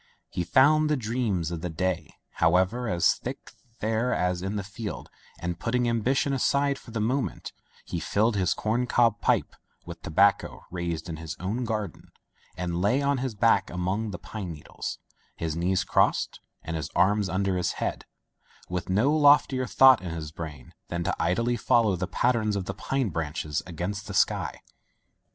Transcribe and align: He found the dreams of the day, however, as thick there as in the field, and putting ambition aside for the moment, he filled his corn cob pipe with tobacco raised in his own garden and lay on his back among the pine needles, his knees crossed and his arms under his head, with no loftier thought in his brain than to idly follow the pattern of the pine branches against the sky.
He 0.31 0.43
found 0.43 0.89
the 0.89 0.97
dreams 0.97 1.51
of 1.51 1.61
the 1.61 1.69
day, 1.69 2.15
however, 2.37 2.89
as 2.89 3.13
thick 3.13 3.51
there 3.81 4.11
as 4.15 4.41
in 4.41 4.55
the 4.55 4.63
field, 4.63 5.11
and 5.39 5.59
putting 5.59 5.87
ambition 5.87 6.33
aside 6.33 6.79
for 6.79 6.89
the 6.89 6.99
moment, 6.99 7.53
he 7.85 7.99
filled 7.99 8.35
his 8.35 8.55
corn 8.55 8.87
cob 8.87 9.21
pipe 9.21 9.55
with 9.85 10.01
tobacco 10.01 10.65
raised 10.71 11.07
in 11.07 11.17
his 11.17 11.35
own 11.39 11.65
garden 11.65 12.11
and 12.57 12.81
lay 12.81 13.03
on 13.03 13.19
his 13.19 13.35
back 13.35 13.69
among 13.69 14.09
the 14.09 14.17
pine 14.17 14.51
needles, 14.51 14.97
his 15.35 15.55
knees 15.55 15.83
crossed 15.83 16.39
and 16.63 16.75
his 16.75 16.89
arms 16.95 17.29
under 17.29 17.55
his 17.55 17.73
head, 17.73 18.05
with 18.67 18.89
no 18.89 19.15
loftier 19.15 19.67
thought 19.67 20.01
in 20.01 20.09
his 20.09 20.31
brain 20.31 20.73
than 20.87 21.03
to 21.03 21.15
idly 21.21 21.55
follow 21.55 21.95
the 21.95 22.07
pattern 22.07 22.57
of 22.57 22.65
the 22.65 22.73
pine 22.73 23.09
branches 23.09 23.61
against 23.67 24.07
the 24.07 24.15
sky. 24.15 24.61